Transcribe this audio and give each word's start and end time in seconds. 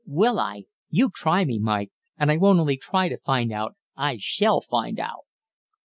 "Will 0.07 0.39
I? 0.39 0.63
You 0.89 1.11
try 1.13 1.45
me, 1.45 1.59
Mike. 1.59 1.91
And 2.17 2.31
I 2.31 2.37
won't 2.37 2.57
only 2.59 2.75
try 2.75 3.07
to 3.07 3.19
find 3.19 3.53
out 3.53 3.75
I 3.95 4.17
shall 4.19 4.59
find 4.59 4.99
out." 4.99 5.25